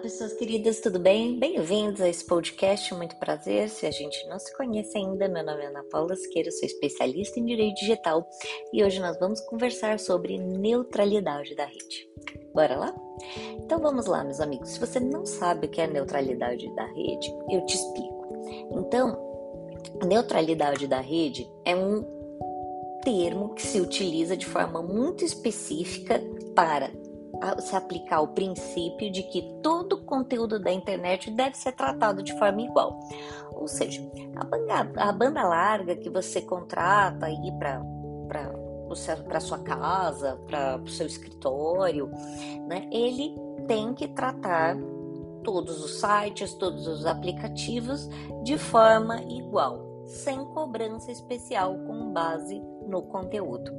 pessoas 0.00 0.32
queridas, 0.32 0.80
tudo 0.80 0.98
bem? 0.98 1.38
Bem-vindos 1.38 2.00
a 2.00 2.08
esse 2.08 2.24
podcast, 2.24 2.94
muito 2.94 3.16
prazer. 3.16 3.68
Se 3.68 3.84
a 3.84 3.90
gente 3.90 4.26
não 4.28 4.38
se 4.38 4.56
conhece 4.56 4.96
ainda, 4.96 5.28
meu 5.28 5.44
nome 5.44 5.62
é 5.62 5.66
Ana 5.66 5.84
Paula 5.90 6.16
Siqueira, 6.16 6.50
sou 6.50 6.66
especialista 6.66 7.38
em 7.38 7.44
direito 7.44 7.74
digital 7.74 8.26
e 8.72 8.82
hoje 8.82 8.98
nós 8.98 9.18
vamos 9.18 9.42
conversar 9.42 9.98
sobre 9.98 10.38
neutralidade 10.38 11.54
da 11.54 11.66
rede. 11.66 12.08
Bora 12.54 12.78
lá? 12.78 12.94
Então 13.58 13.78
vamos 13.78 14.06
lá, 14.06 14.24
meus 14.24 14.40
amigos. 14.40 14.70
Se 14.70 14.80
você 14.80 14.98
não 14.98 15.26
sabe 15.26 15.66
o 15.66 15.70
que 15.70 15.82
é 15.82 15.86
neutralidade 15.86 16.74
da 16.74 16.86
rede, 16.86 17.30
eu 17.50 17.66
te 17.66 17.76
explico. 17.76 18.42
Então, 18.72 19.18
neutralidade 20.06 20.86
da 20.86 21.00
rede 21.00 21.46
é 21.66 21.76
um 21.76 22.02
termo 23.04 23.54
que 23.54 23.62
se 23.62 23.78
utiliza 23.78 24.34
de 24.34 24.46
forma 24.46 24.82
muito 24.82 25.26
específica 25.26 26.22
para 26.54 26.90
se 27.58 27.74
aplicar 27.74 28.20
o 28.20 28.28
princípio 28.28 29.10
de 29.10 29.22
que 29.24 29.42
todo 29.62 30.04
conteúdo 30.04 30.58
da 30.58 30.72
internet 30.72 31.30
deve 31.30 31.56
ser 31.56 31.72
tratado 31.72 32.22
de 32.22 32.36
forma 32.38 32.62
igual. 32.62 33.00
Ou 33.52 33.68
seja, 33.68 34.00
a 34.36 34.44
banda, 34.44 34.92
a 34.96 35.12
banda 35.12 35.42
larga 35.42 35.96
que 35.96 36.10
você 36.10 36.40
contrata 36.40 37.26
aí 37.26 37.52
para 37.58 37.82
para 39.26 39.40
sua 39.40 39.58
casa, 39.58 40.38
para 40.46 40.76
o 40.76 40.88
seu 40.88 41.06
escritório, 41.06 42.10
né? 42.66 42.88
Ele 42.92 43.34
tem 43.66 43.94
que 43.94 44.08
tratar 44.08 44.76
todos 45.42 45.82
os 45.82 46.00
sites, 46.00 46.54
todos 46.54 46.86
os 46.86 47.06
aplicativos 47.06 48.08
de 48.42 48.58
forma 48.58 49.22
igual, 49.22 49.89
sem 50.10 50.44
cobrança 50.46 51.10
especial 51.10 51.74
com 51.86 52.12
base 52.12 52.60
no 52.86 53.02
conteúdo. 53.02 53.72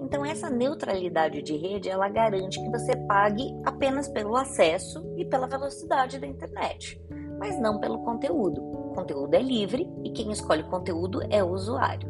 Então 0.00 0.24
essa 0.24 0.48
neutralidade 0.48 1.42
de 1.42 1.56
rede, 1.56 1.90
ela 1.90 2.08
garante 2.08 2.60
que 2.60 2.70
você 2.70 2.96
pague 3.06 3.54
apenas 3.64 4.08
pelo 4.08 4.36
acesso 4.36 5.04
e 5.16 5.24
pela 5.24 5.46
velocidade 5.46 6.18
da 6.18 6.26
internet, 6.26 7.00
mas 7.38 7.58
não 7.58 7.80
pelo 7.80 7.98
conteúdo. 8.04 8.62
O 8.62 8.94
conteúdo 8.94 9.34
é 9.34 9.42
livre 9.42 9.90
e 10.04 10.10
quem 10.10 10.30
escolhe 10.30 10.62
o 10.62 10.70
conteúdo 10.70 11.20
é 11.28 11.42
o 11.42 11.50
usuário. 11.50 12.08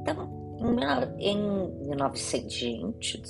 Então, 0.00 0.56
em 1.18 1.86
1900, 1.86 2.52
gente, 2.54 3.22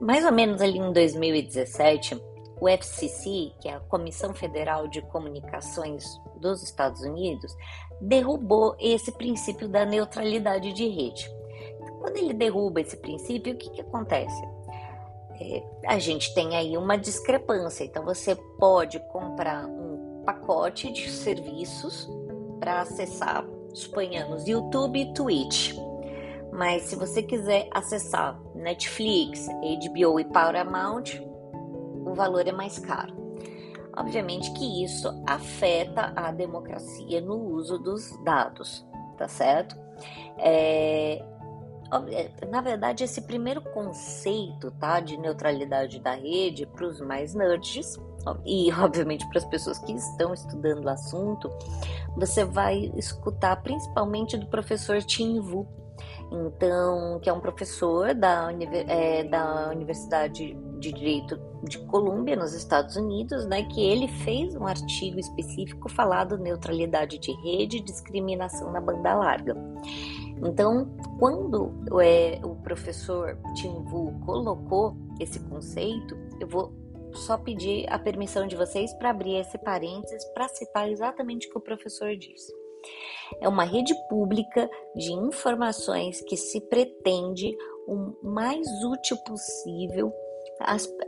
mais 0.00 0.24
ou 0.24 0.32
menos 0.32 0.60
ali 0.60 0.78
em 0.78 0.92
2017, 0.92 2.20
o 2.60 2.68
FCC, 2.68 3.52
que 3.60 3.68
é 3.68 3.74
a 3.74 3.80
Comissão 3.80 4.34
Federal 4.34 4.88
de 4.88 5.02
Comunicações 5.02 6.04
dos 6.40 6.62
Estados 6.62 7.02
Unidos, 7.02 7.54
derrubou 8.00 8.74
esse 8.78 9.12
princípio 9.12 9.68
da 9.68 9.84
neutralidade 9.84 10.72
de 10.72 10.88
rede. 10.88 11.30
Quando 12.00 12.16
ele 12.16 12.32
derruba 12.32 12.80
esse 12.80 12.96
princípio, 12.96 13.54
o 13.54 13.56
que, 13.56 13.70
que 13.70 13.80
acontece? 13.80 14.42
É, 15.40 15.62
a 15.86 15.98
gente 15.98 16.32
tem 16.34 16.56
aí 16.56 16.76
uma 16.76 16.96
discrepância. 16.96 17.84
Então, 17.84 18.04
você 18.04 18.34
pode 18.58 18.98
comprar 19.08 19.66
um 19.66 20.22
pacote 20.24 20.92
de 20.92 21.10
serviços 21.10 22.08
para 22.58 22.80
acessar, 22.80 23.46
suponhamos, 23.74 24.46
YouTube 24.46 25.00
e 25.00 25.12
Twitch. 25.12 25.76
Mas 26.52 26.84
se 26.84 26.96
você 26.96 27.22
quiser 27.22 27.68
acessar 27.70 28.40
Netflix, 28.54 29.46
HBO 29.46 30.18
e 30.18 30.24
Paramount, 30.24 31.20
valor 32.16 32.48
é 32.48 32.52
mais 32.52 32.78
caro. 32.78 33.14
Obviamente 33.96 34.52
que 34.52 34.84
isso 34.84 35.08
afeta 35.26 36.12
a 36.16 36.30
democracia 36.30 37.20
no 37.20 37.36
uso 37.36 37.78
dos 37.78 38.12
dados, 38.24 38.84
tá 39.16 39.26
certo? 39.26 39.76
É, 40.38 41.22
é 42.10 42.46
na 42.46 42.60
verdade, 42.60 43.04
esse 43.04 43.22
primeiro 43.22 43.62
conceito 43.62 44.70
tá, 44.72 45.00
de 45.00 45.16
neutralidade 45.16 45.98
da 46.00 46.14
rede 46.14 46.66
para 46.66 46.86
os 46.86 47.00
mais 47.00 47.34
nerds 47.34 47.96
e, 48.44 48.70
obviamente, 48.76 49.26
para 49.28 49.38
as 49.38 49.44
pessoas 49.46 49.78
que 49.78 49.92
estão 49.92 50.34
estudando 50.34 50.84
o 50.84 50.90
assunto, 50.90 51.50
você 52.16 52.44
vai 52.44 52.92
escutar 52.96 53.56
principalmente 53.62 54.36
do 54.36 54.46
professor 54.46 55.02
Tim 55.02 55.40
Vu, 55.40 55.66
então, 56.30 57.20
que 57.20 57.28
é 57.28 57.32
um 57.32 57.40
professor 57.40 58.14
da, 58.14 58.50
é, 58.88 59.24
da 59.24 59.70
Universidade 59.70 60.54
de 60.78 60.92
Direito 60.92 61.38
de 61.62 61.78
Colômbia, 61.86 62.36
nos 62.36 62.52
Estados 62.52 62.96
Unidos, 62.96 63.46
né, 63.46 63.62
que 63.62 63.80
ele 63.80 64.08
fez 64.08 64.54
um 64.54 64.66
artigo 64.66 65.18
específico 65.18 65.88
falado 65.88 66.36
neutralidade 66.36 67.18
de 67.18 67.32
rede 67.42 67.78
e 67.78 67.80
discriminação 67.80 68.72
na 68.72 68.80
banda 68.80 69.14
larga. 69.14 69.56
Então, 70.44 70.90
quando 71.18 71.72
é, 72.00 72.40
o 72.44 72.56
professor 72.56 73.38
Tim 73.54 73.84
Vu 73.84 74.12
colocou 74.24 74.96
esse 75.18 75.40
conceito, 75.40 76.16
eu 76.38 76.46
vou 76.46 76.72
só 77.12 77.38
pedir 77.38 77.86
a 77.90 77.98
permissão 77.98 78.46
de 78.46 78.54
vocês 78.54 78.92
para 78.94 79.10
abrir 79.10 79.36
esse 79.36 79.56
parênteses 79.58 80.24
para 80.34 80.48
citar 80.48 80.90
exatamente 80.90 81.48
o 81.48 81.50
que 81.50 81.58
o 81.58 81.62
professor 81.62 82.14
disse. 82.16 82.52
É 83.40 83.48
uma 83.48 83.64
rede 83.64 83.94
pública 84.08 84.70
de 84.94 85.12
informações 85.12 86.20
que 86.22 86.36
se 86.36 86.60
pretende 86.60 87.56
o 87.86 88.14
mais 88.22 88.66
útil 88.84 89.16
possível 89.18 90.12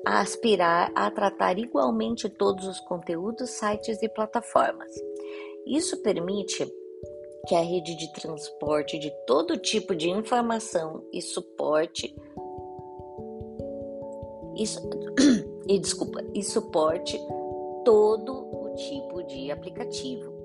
a 0.05 0.21
aspirar 0.21 0.93
a 0.95 1.11
tratar 1.11 1.59
igualmente 1.59 2.29
todos 2.29 2.67
os 2.67 2.81
conteúdos, 2.81 3.51
sites 3.51 4.03
e 4.03 4.09
plataformas. 4.09 4.91
Isso 5.67 6.03
permite 6.03 6.67
que 7.47 7.55
a 7.55 7.61
rede 7.61 7.97
de 7.97 8.13
transporte 8.13 8.99
de 8.99 9.11
todo 9.27 9.57
tipo 9.57 9.95
de 9.95 10.11
informação 10.11 11.03
e 11.13 11.23
suporte 11.23 12.15
e 15.69 15.79
desculpa, 15.79 16.23
e 16.35 16.43
suporte 16.43 17.19
todo 17.85 18.33
o 18.33 18.75
tipo 18.75 19.23
de 19.23 19.51
aplicativo 19.51 20.38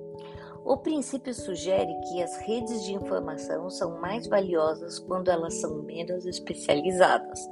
o 0.66 0.78
princípio 0.78 1.34
sugere 1.34 1.94
que 2.08 2.24
as 2.24 2.38
redes 2.38 2.84
de 2.84 2.94
informação 2.94 3.70
são 3.70 4.00
mais 4.00 4.28
valiosas 4.28 4.98
quando 5.00 5.30
elas 5.30 5.60
são 5.60 5.84
menos 5.84 6.26
especializadas, 6.26 7.50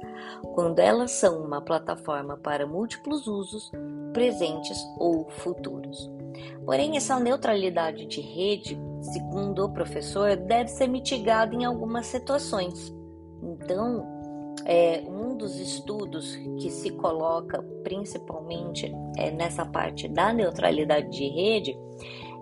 quando 0.54 0.78
elas 0.78 1.10
são 1.10 1.42
uma 1.44 1.60
plataforma 1.60 2.36
para 2.36 2.66
múltiplos 2.66 3.26
usos, 3.26 3.70
presentes 4.12 4.78
ou 4.98 5.28
futuros. 5.28 6.10
Porém, 6.64 6.96
essa 6.96 7.20
neutralidade 7.20 8.06
de 8.06 8.20
rede, 8.20 8.80
segundo 9.00 9.64
o 9.64 9.72
professor, 9.72 10.36
deve 10.36 10.70
ser 10.70 10.86
mitigada 10.86 11.54
em 11.54 11.64
algumas 11.64 12.06
situações. 12.06 12.94
Então, 13.42 14.06
é, 14.64 15.02
um 15.06 15.36
dos 15.36 15.58
estudos 15.58 16.34
que 16.58 16.70
se 16.70 16.90
coloca 16.90 17.62
principalmente 17.82 18.92
é, 19.16 19.30
nessa 19.30 19.64
parte 19.66 20.08
da 20.08 20.32
neutralidade 20.32 21.10
de 21.10 21.28
rede 21.28 21.76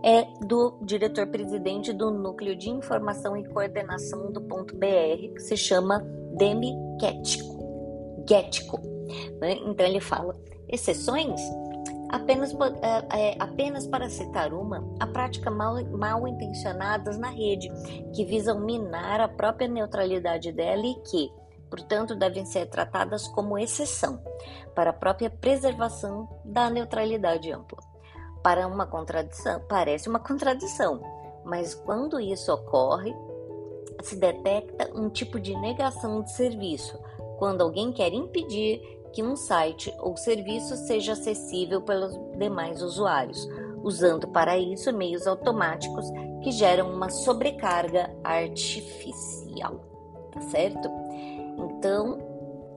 é 0.05 0.25
do 0.45 0.79
diretor-presidente 0.83 1.93
do 1.93 2.11
Núcleo 2.11 2.57
de 2.57 2.71
Informação 2.71 3.37
e 3.37 3.47
Coordenação 3.49 4.33
do 4.33 4.41
ponto 4.41 4.77
BR, 4.77 5.35
que 5.35 5.41
se 5.41 5.57
chama 5.57 6.01
Demi 6.37 6.73
Gettico. 7.01 8.25
Gettico 8.29 8.91
né? 9.41 9.55
Então 9.67 9.87
ele 9.87 10.01
fala: 10.01 10.37
exceções? 10.69 11.41
Apenas, 12.09 12.53
é, 13.13 13.37
apenas 13.39 13.87
para 13.87 14.11
citar 14.11 14.53
uma, 14.53 14.85
a 14.99 15.07
prática 15.07 15.49
mal, 15.49 15.77
mal 15.97 16.27
intencionadas 16.27 17.17
na 17.17 17.29
rede, 17.29 17.71
que 18.13 18.25
visam 18.25 18.59
minar 18.59 19.21
a 19.21 19.29
própria 19.29 19.69
neutralidade 19.69 20.51
dela 20.51 20.85
e 20.85 20.95
que, 21.03 21.33
portanto, 21.71 22.17
devem 22.17 22.45
ser 22.45 22.67
tratadas 22.67 23.29
como 23.29 23.57
exceção 23.57 24.21
para 24.75 24.91
a 24.91 24.93
própria 24.93 25.31
preservação 25.31 26.29
da 26.45 26.69
neutralidade 26.69 27.53
ampla 27.53 27.90
para 28.43 28.67
uma 28.67 28.87
contradição, 28.87 29.61
parece 29.69 30.09
uma 30.09 30.19
contradição, 30.19 31.01
mas 31.45 31.75
quando 31.75 32.21
isso 32.21 32.53
ocorre, 32.53 33.15
se 34.03 34.17
detecta 34.17 34.91
um 34.95 35.09
tipo 35.09 35.39
de 35.39 35.55
negação 35.57 36.23
de 36.23 36.33
serviço, 36.33 36.99
quando 37.39 37.63
alguém 37.63 37.93
quer 37.93 38.13
impedir 38.13 38.81
que 39.13 39.23
um 39.23 39.37
site 39.37 39.93
ou 39.99 40.17
serviço 40.17 40.77
seja 40.77 41.13
acessível 41.13 41.83
pelos 41.83 42.17
demais 42.39 42.83
usuários, 42.83 43.49
usando 43.83 44.29
para 44.29 44.59
isso 44.59 44.93
meios 44.93 45.27
automáticos 45.27 46.07
que 46.43 46.53
geram 46.53 46.93
uma 46.93 47.11
sobrecarga 47.11 48.15
artificial, 48.23 49.81
tá 50.33 50.41
certo? 50.43 50.89
Então, 51.59 52.30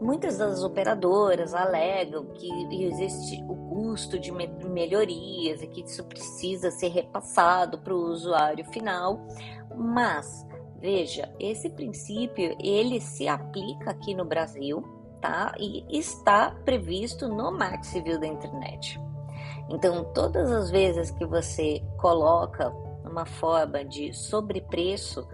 Muitas 0.03 0.37
das 0.37 0.61
operadoras 0.61 1.53
alegam 1.53 2.25
que 2.25 2.49
existe 2.83 3.41
o 3.47 3.55
custo 3.69 4.19
de 4.19 4.33
melhorias 4.33 5.61
e 5.61 5.67
que 5.67 5.81
isso 5.81 6.03
precisa 6.03 6.69
ser 6.69 6.89
repassado 6.89 7.79
para 7.79 7.93
o 7.93 8.11
usuário 8.11 8.65
final, 8.65 9.25
mas 9.73 10.45
veja, 10.81 11.33
esse 11.39 11.69
princípio 11.69 12.53
ele 12.61 12.99
se 12.99 13.29
aplica 13.29 13.91
aqui 13.91 14.13
no 14.13 14.25
Brasil, 14.25 14.83
tá? 15.21 15.55
E 15.57 15.85
está 15.97 16.51
previsto 16.65 17.29
no 17.29 17.49
Marco 17.49 17.85
Civil 17.85 18.19
da 18.19 18.27
Internet. 18.27 18.99
Então, 19.69 20.03
todas 20.13 20.51
as 20.51 20.69
vezes 20.69 21.11
que 21.11 21.25
você 21.25 21.81
coloca 21.97 22.69
uma 23.05 23.25
forma 23.25 23.85
de 23.85 24.11
sobrepreço 24.13 25.25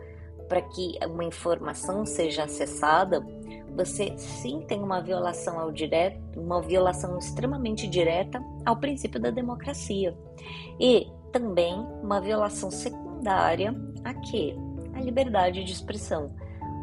para 0.50 0.62
que 0.63 0.98
uma 1.06 1.24
informação 1.24 2.06
seja 2.06 2.44
acessada, 2.44 3.25
você 3.75 4.18
sim 4.18 4.62
tem 4.68 4.81
uma 4.81 5.00
violação 5.00 5.60
ao 5.60 5.72
direto, 5.72 6.40
uma 6.40 6.62
violação 6.62 7.18
extremamente 7.18 7.88
direta 7.88 8.44
ao 8.66 8.75
princípio 8.75 9.22
da 9.22 9.30
democracia. 9.30 10.18
E 10.80 11.07
também 11.31 11.75
uma 12.04 12.19
violação 12.19 12.72
secundária 12.72 13.74
a 14.04 14.13
quê? 14.16 14.56
A 14.96 15.01
liberdade 15.01 15.63
de 15.63 15.72
expressão. 15.72 16.36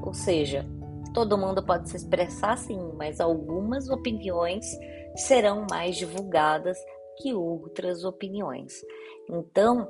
Ou 0.02 0.14
seja, 0.14 0.64
todo 1.12 1.36
mundo 1.36 1.62
pode 1.62 1.90
se 1.90 1.96
expressar 1.96 2.56
sim, 2.56 2.92
mas 2.96 3.20
algumas 3.20 3.90
opiniões 3.90 4.64
serão 5.16 5.66
mais 5.68 5.96
divulgadas 5.96 6.78
que 7.18 7.34
outras 7.34 8.04
opiniões. 8.04 8.72
Então, 9.28 9.88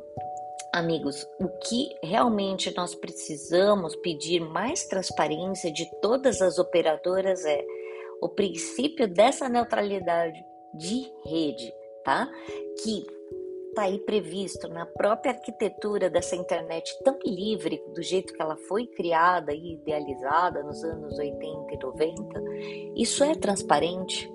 amigos, 0.76 1.26
o 1.40 1.48
que 1.48 1.88
realmente 2.02 2.74
nós 2.76 2.94
precisamos 2.94 3.96
pedir 3.96 4.40
mais 4.40 4.84
transparência 4.84 5.72
de 5.72 5.88
todas 6.00 6.42
as 6.42 6.58
operadoras 6.58 7.44
é 7.44 7.64
o 8.20 8.28
princípio 8.28 9.08
dessa 9.08 9.48
neutralidade 9.48 10.38
de 10.74 11.10
rede, 11.24 11.72
tá? 12.04 12.30
Que 12.82 13.06
está 13.68 13.82
aí 13.82 13.98
previsto 13.98 14.68
na 14.68 14.86
própria 14.86 15.32
arquitetura 15.32 16.08
dessa 16.08 16.36
internet 16.36 16.94
tão 17.04 17.18
livre, 17.24 17.82
do 17.94 18.02
jeito 18.02 18.32
que 18.32 18.40
ela 18.40 18.56
foi 18.68 18.86
criada 18.86 19.52
e 19.52 19.74
idealizada 19.74 20.62
nos 20.62 20.82
anos 20.82 21.18
80 21.18 21.74
e 21.74 21.78
90, 21.78 22.42
isso 22.96 23.24
é 23.24 23.34
transparente? 23.34 24.30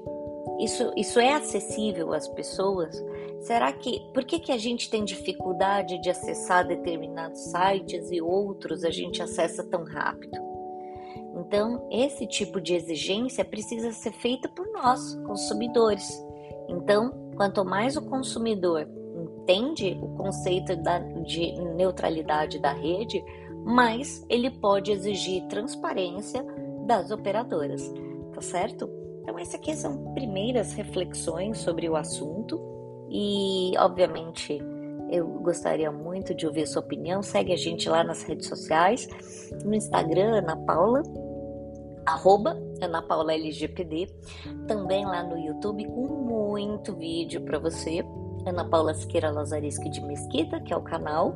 Isso, 0.59 0.91
isso 0.95 1.19
é 1.19 1.33
acessível 1.33 2.13
às 2.13 2.27
pessoas? 2.27 2.95
Será 3.41 3.73
que 3.73 3.99
por 4.13 4.23
que, 4.23 4.39
que 4.39 4.51
a 4.51 4.57
gente 4.57 4.89
tem 4.89 5.03
dificuldade 5.03 5.99
de 5.99 6.11
acessar 6.11 6.67
determinados 6.67 7.39
sites 7.39 8.11
e 8.11 8.21
outros 8.21 8.83
a 8.83 8.91
gente 8.91 9.21
acessa 9.21 9.63
tão 9.63 9.83
rápido? 9.83 10.37
Então, 11.35 11.87
esse 11.89 12.27
tipo 12.27 12.61
de 12.61 12.75
exigência 12.75 13.43
precisa 13.43 13.91
ser 13.93 14.11
feita 14.11 14.47
por 14.47 14.67
nós, 14.71 15.15
consumidores. 15.25 16.23
Então, 16.69 17.31
quanto 17.35 17.65
mais 17.65 17.97
o 17.97 18.03
consumidor 18.03 18.87
entende 19.15 19.97
o 19.99 20.09
conceito 20.09 20.75
da, 20.75 20.99
de 20.99 21.51
neutralidade 21.75 22.59
da 22.59 22.73
rede, 22.73 23.23
mais 23.65 24.23
ele 24.29 24.51
pode 24.51 24.91
exigir 24.91 25.47
transparência 25.47 26.45
das 26.85 27.09
operadoras, 27.09 27.91
tá 28.33 28.41
certo? 28.41 28.87
Então, 29.23 29.39
essas 29.39 29.55
aqui 29.55 29.75
são 29.75 30.13
primeiras 30.13 30.73
reflexões 30.73 31.57
sobre 31.57 31.89
o 31.89 31.95
assunto 31.95 32.70
e, 33.11 33.73
obviamente, 33.77 34.57
eu 35.11 35.27
gostaria 35.41 35.91
muito 35.91 36.33
de 36.33 36.47
ouvir 36.47 36.65
sua 36.65 36.81
opinião. 36.81 37.21
Segue 37.21 37.51
a 37.51 37.57
gente 37.57 37.89
lá 37.89 38.03
nas 38.03 38.23
redes 38.23 38.47
sociais, 38.47 39.07
no 39.65 39.75
Instagram, 39.75 40.37
Ana 40.37 40.55
Paula, 40.55 41.03
arroba 42.05 42.57
Ana 42.81 43.01
Paula 43.01 43.33
LGPD, 43.33 44.07
também 44.65 45.05
lá 45.05 45.23
no 45.23 45.37
YouTube 45.37 45.85
com 45.85 46.07
muito 46.07 46.95
vídeo 46.95 47.41
para 47.41 47.59
você 47.59 48.01
Ana 48.45 48.65
Paula 48.65 48.93
Siqueira 48.93 49.31
Lazarisco 49.31 49.89
de 49.89 50.01
Mesquita, 50.01 50.59
que 50.59 50.73
é 50.73 50.77
o 50.77 50.81
canal. 50.81 51.35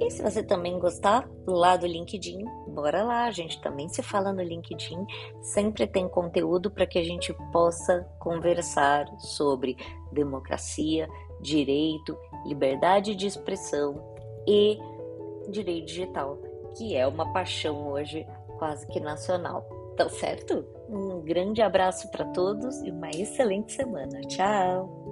E 0.00 0.10
se 0.10 0.22
você 0.22 0.42
também 0.42 0.78
gostar, 0.78 1.28
lá 1.46 1.76
do 1.76 1.86
LinkedIn, 1.86 2.44
bora 2.68 3.02
lá, 3.02 3.24
a 3.24 3.30
gente 3.30 3.60
também 3.60 3.88
se 3.88 4.02
fala 4.02 4.32
no 4.32 4.42
LinkedIn. 4.42 5.06
Sempre 5.40 5.86
tem 5.86 6.08
conteúdo 6.08 6.70
para 6.70 6.86
que 6.86 6.98
a 6.98 7.04
gente 7.04 7.34
possa 7.52 8.06
conversar 8.18 9.06
sobre 9.18 9.76
democracia, 10.12 11.08
direito, 11.40 12.16
liberdade 12.46 13.14
de 13.14 13.26
expressão 13.26 14.02
e 14.46 14.78
direito 15.50 15.86
digital, 15.86 16.38
que 16.76 16.96
é 16.96 17.06
uma 17.06 17.32
paixão 17.32 17.88
hoje 17.88 18.26
quase 18.58 18.86
que 18.88 19.00
nacional. 19.00 19.66
Tá 19.96 20.08
certo? 20.10 20.62
Um 20.90 21.22
grande 21.22 21.62
abraço 21.62 22.10
para 22.10 22.24
todos 22.26 22.82
e 22.82 22.90
uma 22.90 23.10
excelente 23.10 23.72
semana. 23.72 24.20
Tchau! 24.22 25.05